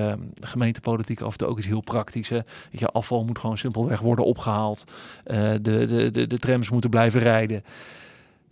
[0.41, 2.29] gemeentepolitiek af en toe ook iets heel praktisch.
[2.29, 2.41] Hè.
[2.71, 4.85] Weet je, afval moet gewoon simpelweg worden opgehaald.
[5.25, 7.63] de, de, de, de trams moeten blijven rijden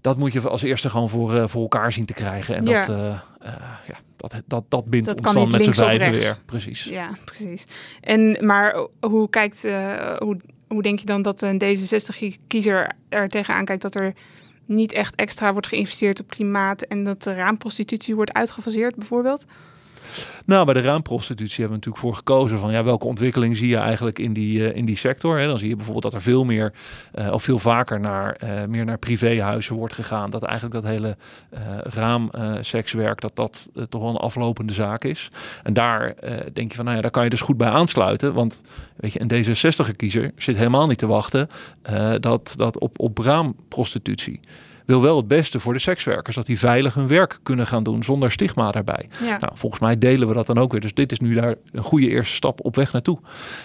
[0.07, 2.57] dat moet je als eerste gewoon voor, uh, voor elkaar zien te krijgen.
[2.57, 2.87] En ja.
[2.87, 3.53] dat, uh, uh,
[3.87, 6.39] ja, dat, dat, dat bindt dat ons dan met z'n vijven weer.
[6.45, 6.85] Precies.
[6.85, 7.67] Ja, precies.
[8.01, 9.63] En, maar hoe, kijkt,
[10.19, 10.37] hoe,
[10.69, 14.15] hoe denk je dan dat een D66-kiezer er tegenaan kijkt dat er
[14.65, 19.45] niet echt extra wordt geïnvesteerd op klimaat en dat de raamprostitutie wordt uitgefaseerd bijvoorbeeld?
[20.45, 23.77] Nou, bij de raamprostitutie hebben we natuurlijk voor gekozen van ja, welke ontwikkeling zie je
[23.77, 25.39] eigenlijk in die, uh, in die sector.
[25.39, 25.47] Hè?
[25.47, 26.73] Dan zie je bijvoorbeeld dat er veel meer
[27.15, 30.31] uh, of veel vaker naar, uh, meer naar privéhuizen wordt gegaan.
[30.31, 31.17] Dat eigenlijk dat hele
[31.83, 35.29] raamsekswerk, dat dat toch wel een aflopende zaak is.
[35.63, 36.15] En daar
[36.53, 38.35] denk je van, nou ja, daar kan je dus goed bij aansluiten.
[38.35, 38.61] Want
[38.97, 41.49] weet je, een D66-kiezer zit helemaal niet te wachten
[42.21, 44.41] dat, dat op, op raamprostitutie
[44.87, 46.37] wil wel het beste voor de sekswerkers.
[46.37, 49.09] Dat die veilig hun werk kunnen gaan doen zonder stigma daarbij.
[49.25, 49.39] Ja.
[49.39, 50.81] Nou, volgens mij delen we dat dan ook weer.
[50.81, 53.19] Dus dit is nu daar een goede eerste stap op weg naartoe.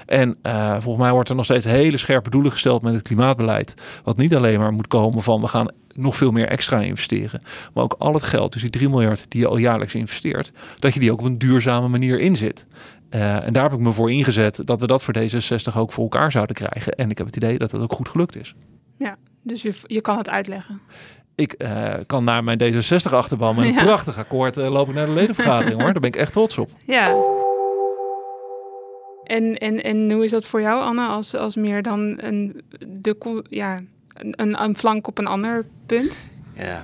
[0.06, 3.74] En uh, volgens mij wordt er nog steeds hele scherpe doelen gesteld met het klimaatbeleid.
[4.04, 7.44] Wat niet alleen maar moet komen van we gaan nog veel meer extra investeren.
[7.74, 10.94] Maar ook al het geld, dus die 3 miljard die je al jaarlijks investeert, dat
[10.94, 12.66] je die ook op een duurzame manier inzet.
[13.10, 16.04] Uh, en daar heb ik me voor ingezet dat we dat voor D66 ook voor
[16.04, 16.94] elkaar zouden krijgen.
[16.94, 18.56] En ik heb het idee dat dat ook goed gelukt is.
[18.98, 20.82] Ja, dus je, je kan het uitleggen.
[21.36, 23.84] Ik uh, kan naar mijn D66-achterban met een ja.
[23.84, 25.92] prachtig akkoord uh, lopen naar de ledenvergadering hoor.
[25.94, 26.72] Daar ben ik echt trots op.
[26.86, 27.16] Ja.
[29.24, 33.44] En, en, en hoe is dat voor jou, Anne, als, als meer dan een, de,
[33.50, 33.82] ja,
[34.14, 36.26] een, een flank op een ander punt?
[36.54, 36.84] Ja,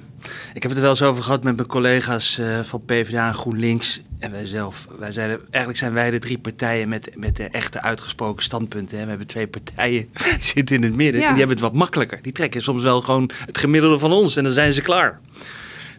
[0.58, 3.34] ik heb het er wel eens over gehad met mijn collega's uh, van PvdA en
[3.34, 4.88] GroenLinks en wij zelf.
[5.00, 8.98] Wij zeiden, eigenlijk zijn wij de drie partijen met, met de echte uitgesproken standpunten.
[8.98, 9.04] Hè.
[9.04, 10.10] We hebben twee partijen
[10.54, 11.28] zitten in het midden ja.
[11.28, 12.20] en die hebben het wat makkelijker.
[12.22, 15.20] Die trekken soms wel gewoon het gemiddelde van ons en dan zijn ze klaar.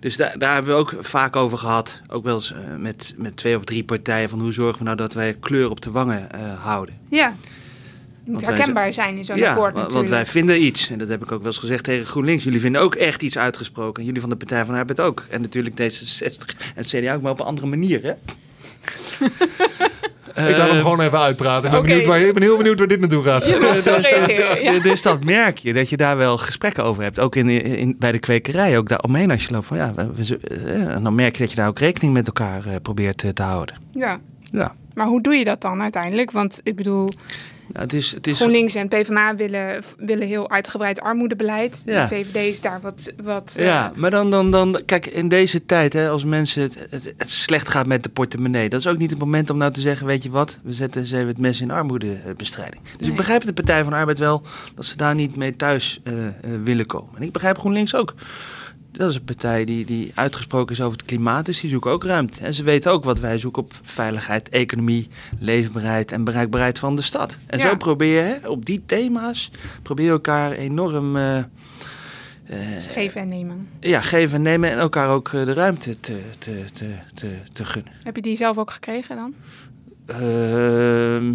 [0.01, 2.01] Dus daar, daar hebben we ook vaak over gehad.
[2.09, 4.97] Ook wel eens uh, met, met twee of drie partijen van hoe zorgen we nou
[4.97, 6.99] dat wij kleur op de wangen uh, houden.
[7.11, 7.35] Ja
[8.29, 10.13] moet herkenbaar zijn in zo'n ja, akkoord want natuurlijk.
[10.13, 10.91] wij vinden iets.
[10.91, 12.45] En dat heb ik ook wel eens gezegd tegen GroenLinks.
[12.45, 14.05] Jullie vinden ook echt iets uitgesproken.
[14.05, 15.27] Jullie van de Partij van de Arbeid ook.
[15.31, 16.25] En natuurlijk D66
[16.59, 18.13] en het CDA ook, maar op een andere manier, hè?
[20.47, 21.65] Ik laat hem gewoon even uitpraten.
[21.65, 21.91] Ik ben, okay.
[21.91, 23.45] benieuwd waar, ik ben heel benieuwd waar dit naartoe gaat.
[23.75, 24.79] dus, ja.
[24.79, 27.21] dus dat merk je, dat je daar wel gesprekken over hebt.
[27.21, 29.67] Ook in, in, bij de kwekerij, ook daar omheen als je loopt.
[29.67, 32.73] Van, ja, we, we, dan merk je dat je daar ook rekening met elkaar uh,
[32.83, 33.77] probeert uh, te houden.
[33.93, 34.21] Ja.
[34.43, 34.75] ja.
[34.95, 36.31] Maar hoe doe je dat dan uiteindelijk?
[36.31, 37.09] Want ik bedoel...
[37.73, 38.37] Nou, het is, het is...
[38.37, 41.83] GroenLinks en PvdA willen, willen heel uitgebreid armoedebeleid.
[41.87, 42.03] Ja.
[42.03, 43.13] De VVD is daar wat...
[43.23, 43.97] wat ja, uh...
[43.97, 44.83] maar dan, dan, dan...
[44.87, 48.69] Kijk, in deze tijd, hè, als mensen het, het, het, slecht gaat met de portemonnee...
[48.69, 50.07] dat is ook niet het moment om nou te zeggen...
[50.07, 52.83] weet je wat, we zetten eens even het mes in armoedebestrijding.
[52.83, 53.11] Dus nee.
[53.11, 54.43] ik begrijp de Partij van de Arbeid wel...
[54.75, 56.31] dat ze daar niet mee thuis uh, uh,
[56.63, 57.17] willen komen.
[57.17, 58.15] En ik begrijp GroenLinks ook.
[58.93, 62.05] Dat is een partij die, die uitgesproken is over het klimaat, dus die zoeken ook
[62.05, 62.45] ruimte.
[62.45, 67.03] En ze weten ook wat wij zoeken op veiligheid, economie, leefbaarheid en bereikbaarheid van de
[67.03, 67.39] stad.
[67.47, 67.69] En Ja.
[67.69, 69.51] zo probeer je op die thema's,
[69.83, 71.13] probeer je elkaar enorm
[72.75, 73.69] Dus geven en nemen.
[73.81, 77.65] ja, geven en nemen en elkaar ook eh, de ruimte te, te, te, te, te
[77.65, 77.93] gunnen.
[78.03, 79.35] Heb je die zelf ook gekregen dan?
[80.07, 81.33] Ehm,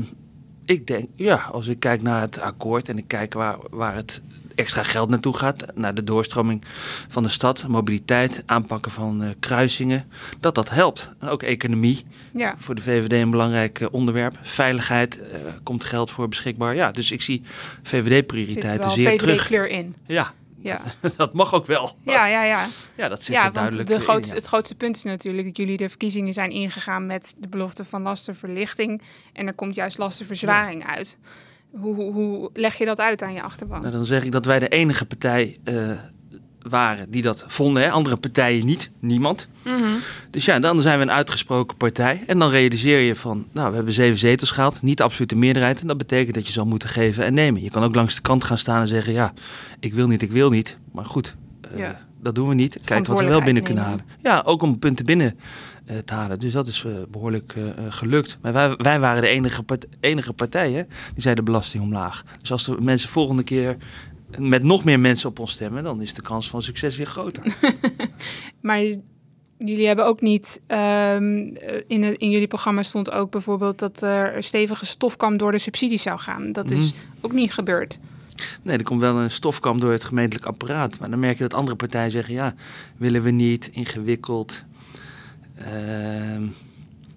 [0.65, 4.21] ik denk, ja, als ik kijk naar het akkoord en ik kijk waar, waar het
[4.55, 6.63] extra geld naartoe gaat, naar de doorstroming
[7.07, 10.05] van de stad, mobiliteit, aanpakken van eh, kruisingen,
[10.39, 11.09] dat dat helpt.
[11.19, 12.55] En ook economie, Ja.
[12.57, 14.37] voor de VVD een belangrijk eh, onderwerp.
[14.41, 16.75] Veiligheid, eh, komt geld voor beschikbaar.
[16.75, 17.41] Ja, dus ik zie
[17.83, 19.39] VVD-prioriteiten zeer terug.
[19.39, 19.95] VVD-kleur in.
[20.07, 20.81] Ja, Ja,
[21.17, 21.97] dat mag ook wel.
[22.05, 22.43] ja, ja.
[22.43, 22.65] ja.
[22.95, 24.39] Ja, dat zit ja er duidelijk de in, grootste, ja.
[24.39, 28.01] het grootste punt is natuurlijk dat jullie de verkiezingen zijn ingegaan met de belofte van
[28.01, 29.01] lastenverlichting.
[29.33, 31.17] En er komt juist lastenverzwaring uit.
[31.79, 33.81] Hoe, hoe, hoe leg je dat uit aan je achterban?
[33.81, 35.75] Nou, dan zeg ik dat wij de enige partij eh,
[36.61, 37.83] waren die dat vonden.
[37.83, 37.89] Hè?
[37.91, 39.47] Andere partijen niet, niemand.
[39.61, 39.75] Mhm.
[40.29, 42.23] Dus ja, dan zijn we een uitgesproken partij.
[42.27, 45.81] En dan realiseer je van, nou, we hebben zeven zetels gehaald, niet de absolute meerderheid.
[45.81, 47.61] En dat betekent dat je zal moeten geven en nemen.
[47.63, 49.33] Je kan ook langs de kant gaan staan en zeggen, ja,
[49.79, 50.77] ik wil niet, ik wil niet.
[50.91, 51.35] Maar goed,
[51.71, 51.99] eh, Ja.
[52.21, 52.79] dat doen we niet.
[52.85, 54.05] Kijk wat we wel binnen kunnen halen.
[54.21, 55.39] Ja, ook om punten binnen
[56.05, 56.39] te halen.
[56.39, 58.37] Dus dat is eh, behoorlijk eh, eh, gelukt.
[58.41, 62.23] Maar wij, wij waren de enige, part- enige partij hè, die zei de belasting omlaag.
[62.41, 63.77] Dus als de mensen volgende keer
[64.37, 67.43] met nog meer mensen op ons stemmen, dan is de kans van succes weer groter.
[68.61, 68.79] Maar
[69.57, 70.61] jullie hebben ook niet.
[70.67, 75.51] ehm, eh, in, het, in jullie programma stond ook bijvoorbeeld dat er stevige stofkam door
[75.51, 76.51] de subsidies zou gaan.
[76.51, 77.01] Dat is Mhm.
[77.21, 77.99] ook niet gebeurd.
[78.61, 80.99] Nee, er komt wel een stofkam door het gemeentelijk apparaat.
[80.99, 82.55] Maar dan merk je dat andere partijen zeggen: ja,
[82.97, 84.63] willen we niet, ingewikkeld.
[85.55, 86.43] Ehm,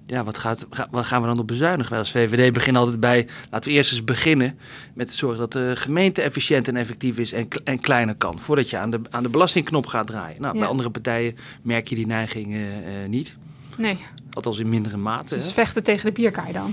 [0.07, 1.91] ja, wat, gaat, ga- wat gaan we dan op bezuinigen?
[1.91, 4.59] Wij als VVD beginnen altijd bij, laten we eerst eens beginnen
[4.95, 8.39] met te zorgen dat de gemeente efficiënt en effectief is en, en kleiner kan.
[8.39, 10.41] Voordat je aan de, aan de belastingknop gaat draaien.
[10.41, 10.61] Nou, Ja.
[10.61, 13.37] bij andere partijen merk je die neiging eh, eh, niet.
[13.77, 13.99] Nee,
[14.33, 15.35] Althans in mindere mate.
[15.35, 15.53] dus hè.
[15.53, 16.73] vechten tegen de bierkaai dan.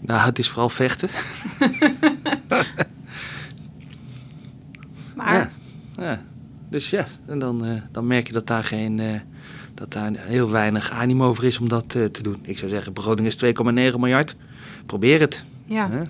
[0.00, 1.08] Nou, het is vooral vechten.
[5.16, 5.50] Maar Ja.
[6.02, 6.22] Ja.
[6.70, 9.00] Dus ja, en dan, eh, dan merk je dat daar geen.
[9.74, 12.38] Dat daar heel weinig animo over is om dat eh, te doen.
[12.42, 13.52] Ik zou zeggen, begroting is 2,9
[13.98, 14.36] miljard.
[14.86, 15.44] Probeer het.
[15.64, 16.06] ja,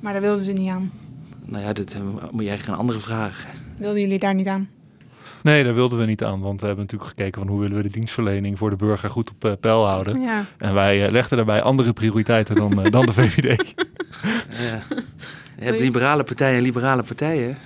[0.00, 0.90] maar daar wilden ze niet aan.
[1.44, 3.46] Nou ja, dat eh, moet je eigenlijk een andere vraag.
[3.76, 4.68] Wilden jullie daar niet aan?
[5.42, 7.82] Nee, daar wilden we niet aan, want we hebben natuurlijk gekeken van hoe willen we
[7.82, 10.20] de dienstverlening voor de burger goed op eh, peil houden.
[10.20, 10.44] Ja.
[10.58, 13.74] En wij legden daarbij andere prioriteiten dan, dan de VVD.
[14.50, 14.82] Ja.
[15.58, 17.56] Je hebt liberale partijen en liberale partijen.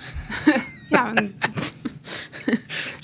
[0.89, 1.13] Ja,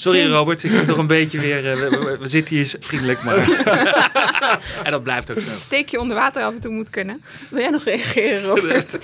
[0.02, 0.32] Sorry.
[0.32, 1.72] Robert, ik moet toch een beetje weer...
[1.72, 3.38] eh, we, we- we zitten hier vriendelijk, maar...
[4.84, 5.50] en dat blijft ook zo.
[5.52, 7.24] steek je onder water af en toe moet kunnen.
[7.50, 8.98] Wil jij nog reageren, Robert?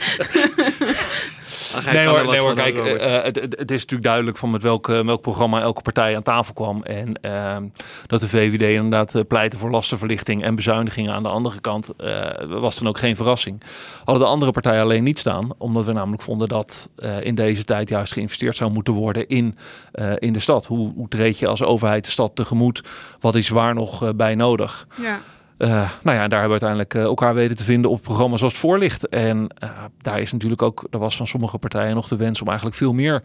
[1.93, 3.01] Nee hoor, nee kijk, Robert.
[3.01, 6.15] eh, het, het, het is natuurlijk duidelijk van met welk, eh, welk programma elke partij
[6.15, 6.83] aan tafel kwam.
[6.83, 7.63] En ehm,
[8.07, 12.25] dat de VVD inderdaad eh, pleitte voor lastenverlichting en bezuinigingen aan de andere kant, eh,
[12.47, 13.61] was dan ook geen verrassing.
[14.03, 17.63] Hadden de andere partijen alleen niet staan, omdat we namelijk vonden dat eh, in deze
[17.63, 19.57] tijd juist geïnvesteerd zou moeten worden in,
[19.91, 20.65] eh, in de stad.
[20.65, 22.81] Hoe, hoe treed je als overheid de stad tegemoet?
[23.19, 24.87] Wat is waar nog eh, bij nodig?
[25.01, 25.19] Ja.
[25.57, 25.69] Eh,
[26.03, 28.61] nou ja, daar hebben we uiteindelijk eh, elkaar weten te vinden op programma's zoals het
[28.61, 29.07] voor ligt.
[29.07, 29.69] En eh,
[30.01, 32.93] daar is natuurlijk ook, er was van sommige partijen nog de wens om eigenlijk veel
[32.93, 33.23] meer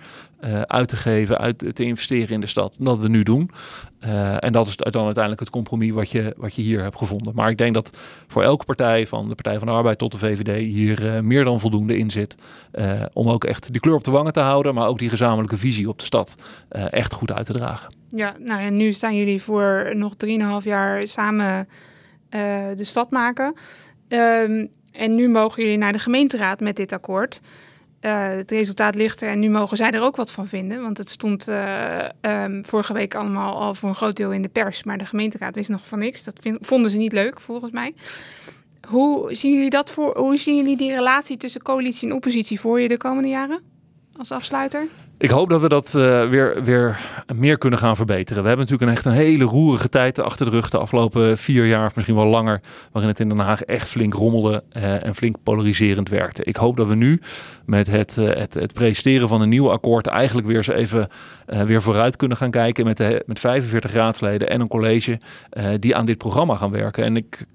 [0.67, 3.51] uit te geven, uit te investeren in de stad, dan we nu doen.
[4.39, 7.35] En dat is dan uiteindelijk het compromis wat je, wat je hier hebt gevonden.
[7.35, 10.19] Maar ik denk dat voor elke partij, van de Partij van de Arbeid tot de
[10.19, 12.35] VVD, hier meer dan voldoende in zit.
[13.13, 15.89] om ook echt die kleur op de wangen te houden, maar ook die gezamenlijke visie
[15.89, 16.35] op de stad
[16.69, 17.95] echt goed uit te dragen.
[18.11, 21.69] Ja, nou en nu staan jullie voor nog 3,5 jaar samen
[22.77, 23.55] de stad maken.
[24.09, 27.41] Ehm, en nu mogen jullie naar de gemeenteraad met dit akkoord.
[28.03, 30.83] Eh, het resultaat ligt er en nu mogen zij er ook wat van vinden.
[30.83, 34.49] Want het stond eh, ehm, vorige week allemaal al voor een groot deel in de
[34.49, 34.83] pers.
[34.83, 36.25] Maar de gemeenteraad wist nog van niks.
[36.25, 37.95] Dat vonden ze niet leuk, volgens mij.
[38.89, 40.19] Hoe zien jullie dat voor?
[40.19, 43.61] Hoe zien jullie die relatie tussen coalitie en oppositie voor je de komende jaren?
[44.17, 44.87] Als afsluiter?
[45.23, 47.01] Ik hoop dat we dat eh, weer, weer
[47.37, 48.43] meer kunnen gaan verbeteren.
[48.43, 50.71] We hebben natuurlijk een echt een hele roerige tijd achter de rug.
[50.71, 52.61] De afgelopen vier jaar, of misschien wel langer.
[52.93, 56.45] Waarin het in Den Haag echt flink rommelde eh, en flink polariserend werkte.
[56.45, 57.21] Ik hoop dat we nu
[57.67, 60.07] met het, eh, het, het presenteren van een nieuw akkoord.
[60.07, 61.09] eigenlijk weer eens even
[61.67, 62.85] weer vooruit kunnen gaan kijken.
[62.85, 65.21] Met, de, met 45 raadsleden en een college
[65.79, 67.05] die aan dit programma gaan werken.
[67.05, 67.47] En ik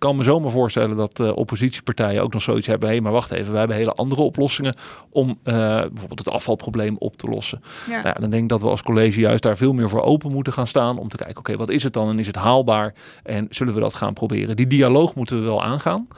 [0.00, 2.88] kan me zomaar voorstellen dat eh, oppositiepartijen ook nog zoiets hebben.
[2.88, 4.74] Hé, maar wacht even, we hebben hele andere oplossingen
[5.10, 7.62] om eh, bijvoorbeeld het afvalprobleem op te lossen.
[7.86, 7.92] Ja.
[7.92, 10.32] Nou ja, dan denk ik dat we als college juist daar veel meer voor open
[10.32, 10.98] moeten gaan staan.
[10.98, 12.94] Om te kijken, oké, wat is het dan en is het haalbaar?
[13.22, 14.56] En zullen we dat gaan proberen?
[14.56, 16.08] Die dialoog moeten we wel aangaan.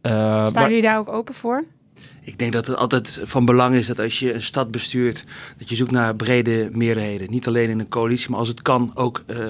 [0.00, 0.12] Eh,
[0.46, 1.64] Staan maar jullie daar ook open voor?
[2.24, 5.24] Ik denk dat het altijd van belang is dat als je een stad bestuurt,
[5.58, 7.30] dat je zoekt naar brede meerderheden.
[7.30, 9.46] Niet alleen in een coalitie, maar als het kan ook uh,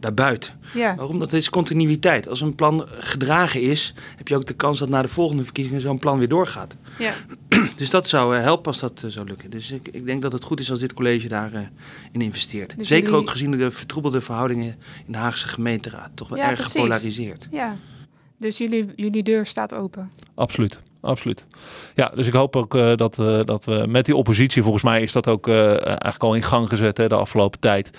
[0.00, 0.52] daarbuiten.
[0.74, 0.94] Ja.
[0.94, 1.18] Waarom?
[1.18, 2.28] Dat is continuïteit.
[2.28, 5.80] Als een plan gedragen is, heb je ook de kans dat na de volgende verkiezingen
[5.80, 6.76] zo'n plan weer doorgaat.
[6.98, 7.14] Ja.
[7.76, 9.50] Dus dat zou helpen als dat zou lukken.
[9.50, 11.68] Dus ik, ik, denk dat het goed is als dit college daarin
[12.12, 12.76] in investeert.
[12.78, 16.10] Dus Zeker jullie- ook gezien de vertroebelde verhoudingen in de Haagse gemeenteraad.
[16.14, 16.72] Toch wel Ja, erg precies.
[16.72, 17.48] gepolariseerd.
[17.50, 17.76] ja.
[18.38, 20.10] Dus jullie, jullie deur staat open.
[20.34, 21.46] Absoluut, absoluut.
[21.94, 25.02] Ja, dus ik hoop ook eh, dat, eh, dat we met die oppositie, volgens mij
[25.02, 27.90] is dat ook eh, eigenlijk al in gang gezet hè, de afgelopen tijd,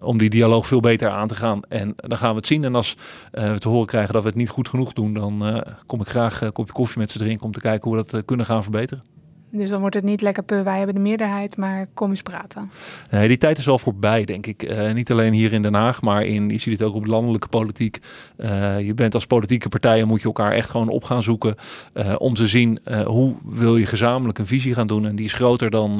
[0.00, 1.60] om die dialoog veel beter aan te gaan.
[1.68, 2.64] En dan gaan we het zien.
[2.64, 2.96] En als
[3.30, 6.40] we te horen krijgen dat we het niet goed genoeg doen, dan kom ik graag
[6.40, 9.19] een kopje koffie met ze drinken om te kijken hoe we dat kunnen gaan verbeteren.
[9.52, 12.70] Dus dan wordt het niet lekker puh, wij hebben de meerderheid, maar kom eens praten.
[13.10, 14.62] Nee, die tijd is wel voorbij, denk ik.
[14.62, 17.48] Eh, niet alleen hier in Den Haag, maar in, je ziet het ook op landelijke
[17.48, 17.98] politiek.
[18.36, 21.54] Eh, je bent als politieke partijen, moet je elkaar echt gewoon op gaan zoeken.
[21.92, 25.06] eh, om te zien hoe wil je gezamenlijk een visie gaan doen.
[25.06, 25.96] En die is groter dan,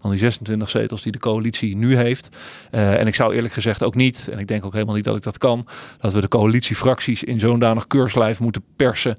[0.00, 2.28] dan die 26 zetels die de coalitie nu heeft.
[2.70, 5.22] En ik zou eerlijk gezegd ook niet, en ik denk ook helemaal niet dat ik
[5.22, 5.66] dat kan,
[6.00, 9.16] dat we de coalitiefracties in zo'n danig keurslijf moeten persen.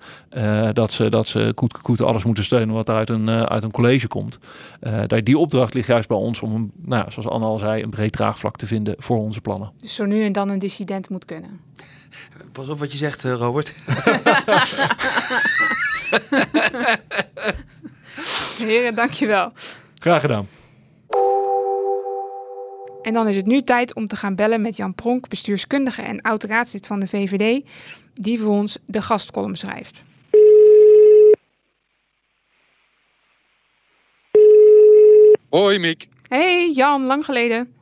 [0.74, 4.08] dat ze, dat ze koet, koet alles moeten steunen wat uit een, uit een college
[4.08, 4.38] komt.
[4.80, 7.84] Eh, daar- die opdracht ligt juist bij ons om, een, nou, zoals Anne al zei,
[7.84, 9.72] een breed draagvlak te vinden voor onze plannen.
[9.78, 11.60] Dus zo nu en dan een dissident moet kunnen.
[12.52, 13.74] Pas op wat je zegt, eh, Robert.
[18.58, 19.52] Heren, dankjewel.
[19.96, 20.48] Graag gedaan.
[23.02, 26.22] En dan is het nu tijd om te gaan bellen met Jan Pronk, bestuurskundige en
[26.22, 27.66] oud-raadslid van de VVD,
[28.14, 30.04] die voor ons de gastcolumn schrijft.
[35.50, 37.74] Hoi Miek, Hey Jan, lang geleden.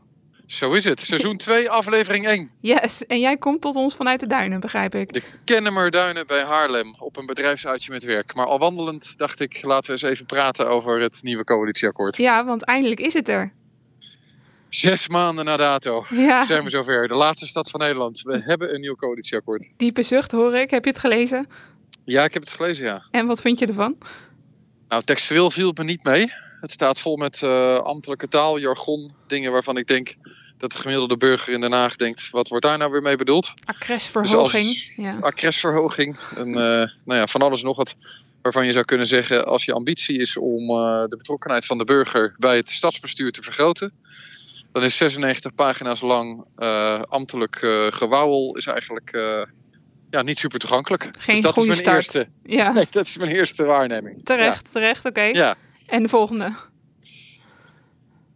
[0.45, 1.01] zo is het.
[1.01, 2.49] Seizoen 2, aflevering 1.
[2.61, 5.13] Yes, en jij komt tot ons vanuit de duinen, begrijp ik.
[5.13, 8.33] De Kennemerduinen bij Haarlem op een bedrijfsuitje met werk.
[8.35, 12.17] Maar al wandelend dacht ik, laten we eens even praten over het nieuwe coalitieakkoord.
[12.17, 13.53] Ja, want eindelijk is het er.
[14.69, 17.07] Zes maanden na dato Ja, zijn we zover.
[17.07, 18.21] De laatste stad van Nederland.
[18.21, 19.69] We hebben een nieuw coalitieakkoord.
[19.77, 20.69] diepe zucht hoor ik.
[20.69, 21.47] Heb je het gelezen?
[22.05, 23.03] Ja, ik heb het gelezen, ja.
[23.11, 23.97] En wat vind je ervan?
[24.87, 26.31] Nou, textueel viel het me niet mee.
[26.61, 30.15] Het staat vol met eh, ambtelijke taal, jargon, dingen waarvan ik denk
[30.57, 33.53] dat de gemiddelde burger in Den Haag denkt, wat wordt daar nou weer mee bedoeld?
[33.65, 34.65] Accresverhoging.
[34.65, 35.17] Dus Ja.
[35.19, 36.17] accresverhoging.
[36.35, 37.95] En eh, nou ja, van alles nog wat
[38.41, 39.45] waarvan je zou kunnen zeggen...
[39.45, 43.43] als je ambitie is om eh, de betrokkenheid van de burger bij het stadsbestuur te
[43.43, 43.91] vergroten...
[44.71, 46.47] dan is 96 pagina's lang
[47.09, 47.55] ambtelijk
[47.89, 49.11] gewauwel is eigenlijk
[50.09, 51.09] ja, niet super toegankelijk.
[51.17, 52.15] Geen dus dat goede is mijn start.
[52.15, 52.53] eerste.
[52.55, 54.25] Ja, Nee, dat is mijn eerste waarneming.
[54.25, 55.21] terecht, terecht, oké.
[55.21, 55.55] Ja.
[55.87, 56.51] En de volgende?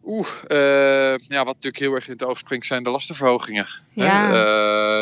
[0.06, 3.68] Oeh, eh, ja, wat natuurlijk heel erg in het oog springt zijn de lastenverhogingen.
[3.94, 4.06] hè.
[4.06, 4.30] Ja,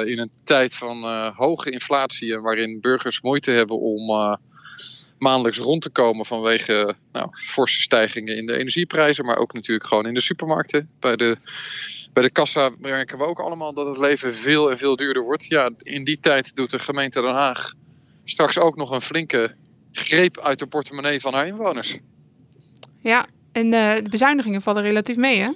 [0.01, 4.37] Eh, in een tijd van eh, hoge inflatie en waarin burgers moeite hebben om
[5.17, 10.05] maandelijks rond te komen vanwege nou, forse stijgingen in de energieprijzen, maar ook natuurlijk gewoon
[10.05, 10.89] in de supermarkten.
[10.99, 11.37] Bij de,
[12.13, 15.45] bij de kassa merken we ook allemaal dat het leven veel en veel duurder wordt.
[15.45, 17.73] Ja, in die tijd doet de gemeente Den Haag
[18.23, 19.55] straks ook nog een flinke
[19.91, 21.97] greep uit de portemonnee van haar inwoners.
[23.01, 23.25] Ja.
[23.51, 25.51] En eh, de bezuinigingen vallen relatief mee, hè?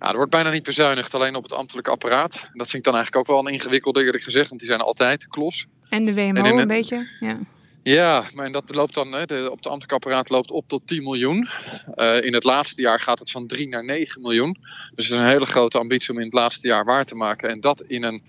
[0.00, 2.32] Ja, er wordt bijna niet bezuinigd, alleen op het ambtelijke apparaat.
[2.32, 5.28] Dat vind ik dan eigenlijk ook wel een ingewikkelde eerlijk gezegd, want die zijn altijd
[5.28, 5.66] klos.
[5.88, 7.08] En de WMO En een beetje.
[7.20, 7.38] Ja.
[7.82, 11.02] Ja, maar dat loopt dan, hè, de, op het ambtelijk apparaat loopt op tot 10
[11.02, 11.48] miljoen.
[11.94, 14.56] Eh, in het laatste jaar gaat het van 3 naar 9 miljoen.
[14.94, 17.48] Dus het is een hele grote ambitie om in het laatste jaar waar te maken.
[17.48, 18.22] En dat in een,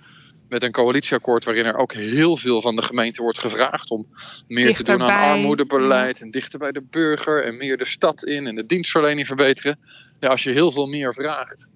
[0.51, 4.07] met een coalitieakkoord waarin er ook heel veel van de gemeente wordt gevraagd om
[4.47, 8.47] meer te doen aan armoedebeleid en dichter bij de burger en meer de stad in
[8.47, 9.79] en de dienstverlening verbeteren.
[10.19, 11.67] Ja, als je heel veel meer vraagt.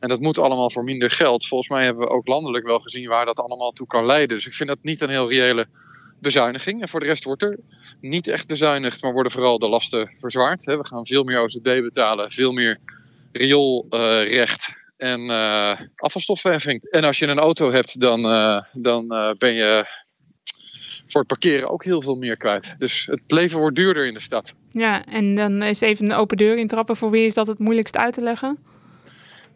[0.00, 1.46] En dat moet allemaal voor minder geld.
[1.46, 4.36] Volgens mij hebben we ook landelijk wel gezien waar dat allemaal toe kan leiden.
[4.36, 5.66] Dus ik vind dat niet een heel reële
[6.20, 6.82] bezuiniging.
[6.82, 7.58] En voor de rest wordt er
[8.00, 10.64] niet echt bezuinigd, maar worden vooral de lasten verzwaard.
[10.64, 12.78] We gaan veel meer OZB betalen, veel meer
[13.32, 16.90] rioolrecht en eh, afvalstofheffing.
[16.90, 19.86] En als je een auto hebt, dan, eh, dan eh, ben je
[21.06, 22.74] voor het parkeren ook heel veel meer kwijt.
[22.78, 24.64] Dus het leven wordt duurder in de stad.
[24.70, 26.96] ja, en dan is even een open deur intrappen.
[26.96, 28.58] Voor wie is dat het moeilijkst uit te leggen?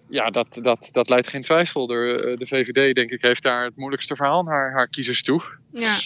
[0.08, 1.86] Ja, dat, dat, dat leidt geen twijfel.
[1.86, 5.42] De, de VVD, denk ik, heeft daar het moeilijkste verhaal naar haar kiezers toe.
[5.72, 5.96] Ja,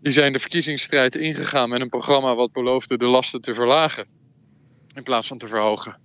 [0.00, 4.06] Die zijn de verkiezingsstrijd ingegaan met een programma wat beloofde de lasten te verlagen.
[4.94, 5.96] In plaats van te verhogen.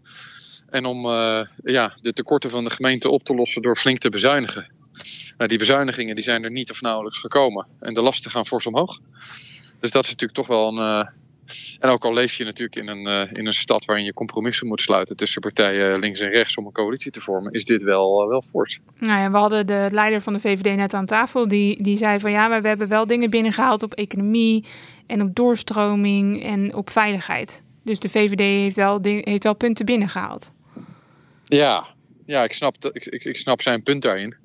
[0.71, 4.10] En om eh, ja, de tekorten van de gemeente op te lossen door flink te
[4.10, 4.71] bezuinigen.
[5.38, 7.67] Nou, die bezuinigingen die zijn er niet of nauwelijks gekomen.
[7.79, 8.99] En de lasten gaan fors omhoog.
[9.79, 11.08] Dus dat is natuurlijk toch wel een, eh,
[11.79, 14.67] En ook al leef je natuurlijk in een, uh, in een stad waarin je compromissen
[14.67, 18.27] moet sluiten tussen partijen links en rechts om een coalitie te vormen, is dit wel,
[18.27, 18.79] wel fors.
[18.99, 21.47] Nou ja, we hadden de leider van de VVD net aan tafel.
[21.47, 24.65] Die, die zei van ja, maar we hebben wel dingen binnengehaald op economie
[25.08, 27.63] en op doorstroming en op veiligheid.
[27.84, 30.51] Dus de VVD heeft wel, heeft wel punten binnengehaald.
[31.49, 31.88] Ja,
[32.25, 34.35] ja ik, snap, ik, ik, ik snap zijn punt daarin.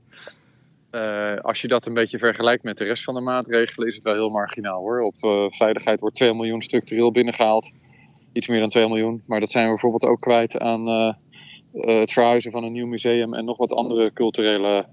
[0.91, 4.05] Uh, als je dat een beetje vergelijkt met de rest van de maatregelen, is het
[4.05, 5.01] wel heel marginaal hoor.
[5.01, 7.89] Op uh, veiligheid wordt 2 miljoen structureel binnengehaald.
[8.33, 9.23] Iets meer dan 2 miljoen.
[9.27, 11.13] Maar dat zijn we bijvoorbeeld ook kwijt aan uh,
[11.73, 14.87] het verhuizen van een nieuw museum en nog wat andere culturele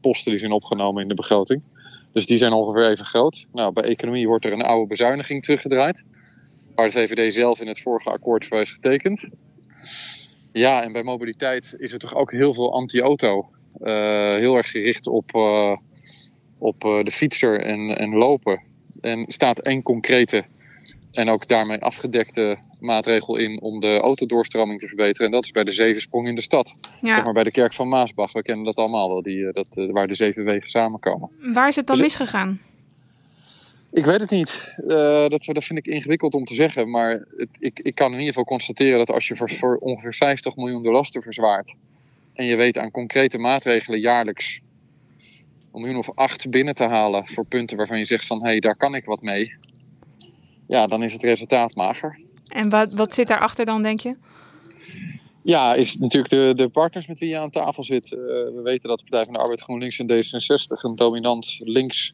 [0.00, 1.62] posten die zijn opgenomen in de begroting.
[2.12, 3.46] Dus die zijn ongeveer even groot.
[3.52, 6.08] Nou, bij economie wordt er een oude bezuiniging teruggedraaid.
[6.74, 9.28] Waar de VVD zelf in het vorige akkoord voor heeft getekend.
[10.54, 13.48] Ja, en bij mobiliteit is er toch ook heel veel anti-auto.
[13.82, 15.76] Uh, heel erg gericht op, uh,
[16.58, 18.62] op uh, de fietser en, en lopen.
[19.00, 20.44] En staat één concrete
[21.12, 25.26] en ook daarmee afgedekte maatregel in om de autodoorstroming te verbeteren.
[25.26, 26.92] En dat is bij de zevensprong in de stad.
[27.00, 27.14] Ja.
[27.14, 28.32] Zeg maar bij de kerk van Maasbach.
[28.32, 31.30] We kennen dat allemaal wel, die, dat, waar de zeven wegen samenkomen.
[31.52, 32.60] Waar is het dan dus, misgegaan?
[33.94, 34.72] Ik weet het niet.
[34.86, 36.90] Uh, dat, dat vind ik ingewikkeld om te zeggen.
[36.90, 40.14] Maar het, ik, ik kan in ieder geval constateren dat als je voor, voor ongeveer
[40.14, 41.74] 50 miljoen de lasten verzwaart.
[42.32, 44.60] En je weet aan concrete maatregelen jaarlijks
[45.72, 48.60] een miljoen of acht binnen te halen voor punten waarvan je zegt van hé, hey,
[48.60, 49.54] daar kan ik wat mee.
[50.66, 52.20] Ja, dan is het resultaat mager.
[52.48, 54.16] En wat, wat zit daarachter dan, denk je?
[55.42, 58.12] Ja, is natuurlijk de, de partners met wie je aan tafel zit.
[58.12, 62.12] Uh, we weten dat de Partij van de Arbeid, GroenLinks en D66 een dominant links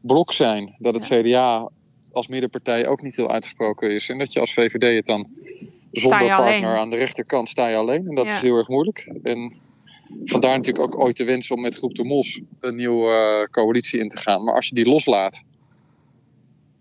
[0.00, 0.76] blok zijn.
[0.78, 1.06] Dat het.
[1.06, 1.70] CDA
[2.12, 4.08] als middenpartij ook niet heel uitgesproken is.
[4.08, 5.28] En dat je als VVD het dan
[5.92, 6.64] zonder partner alleen.
[6.64, 8.08] aan de rechterkant sta je alleen.
[8.08, 8.34] En dat ja.
[8.34, 9.12] is heel erg moeilijk.
[9.22, 9.52] En
[10.24, 14.00] vandaar natuurlijk ook ooit de wens om met Groep de Mos een nieuwe uh, coalitie
[14.00, 14.44] in te gaan.
[14.44, 15.42] Maar als je die loslaat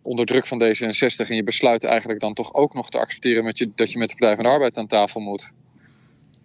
[0.02, 3.58] onder druk van D66 en je besluit eigenlijk dan toch ook nog te accepteren met
[3.58, 5.52] je, dat je met de Partij van de Arbeid aan tafel moet.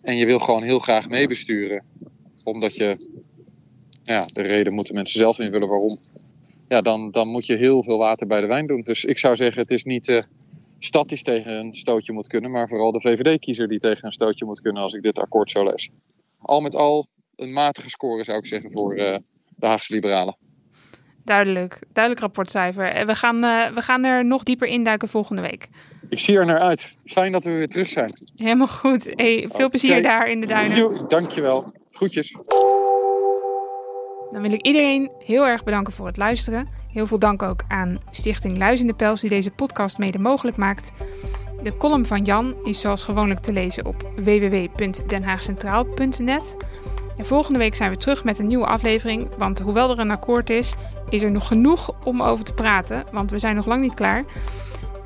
[0.01, 1.85] En je wil gewoon heel graag meebesturen.
[2.45, 2.97] Omdat je,
[4.05, 5.99] ja, de reden moeten mensen zelf invullen waarom
[6.73, 8.81] ja, dan, dan moet je heel veel water bij de wijn doen.
[8.81, 10.19] Dus ik zou zeggen, het is niet uh,
[10.79, 14.61] statisch tegen een stootje moet kunnen, maar vooral de VVD-kiezer die tegen een stootje moet
[14.61, 15.91] kunnen als ik dit akkoord zo lees.
[16.39, 17.07] Al met al
[17.37, 19.17] een matige score zou ik zeggen voor uh,
[19.57, 20.37] de Haagse Liberalen.
[21.25, 22.93] Duidelijk, duidelijk rapportcijfer.
[22.93, 25.69] En we gaan, uh, we gaan er nog dieper induiken volgende week.
[26.09, 26.97] Ik zie er naar uit.
[27.05, 28.11] Fijn dat we weer terug zijn.
[28.37, 29.05] Helemaal goed.
[29.05, 29.69] Hey, veel okay.
[29.69, 31.09] plezier daar in de duinen.
[31.09, 31.73] Dankjewel.
[31.91, 32.35] Groetjes.
[34.33, 36.69] Dan wil ik iedereen heel erg bedanken voor het luisteren.
[36.89, 40.93] Heel veel dank ook aan Stichting Luizende Pels die deze podcast mede mogelijk maakt.
[41.63, 46.57] De column van Jan is zoals gewoonlijk te lezen op www.denhaagcentraal.net.
[47.17, 50.51] En volgende week zijn we terug met een nieuwe aflevering, want hoewel er een akkoord
[50.51, 50.75] is,
[51.09, 54.25] is er nog genoeg om over te praten, want we zijn nog lang niet klaar.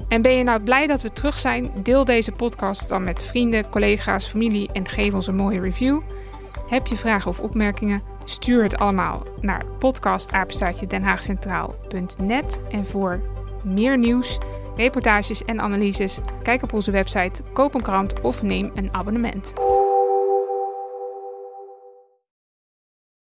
[0.08, 1.70] En ben je nou blij dat we terug zijn?
[1.82, 6.00] Deel deze podcast dan met vrienden, collega's, familie en geef ons een mooie review.
[6.68, 8.15] Heb je vragen of opmerkingen?
[8.28, 10.86] Stuur het allemaal naar podcastapenstaartje.
[12.70, 13.20] En voor
[13.62, 14.38] meer nieuws,
[14.76, 19.54] reportages en analyses, kijk op onze website, koop een krant of neem een abonnement.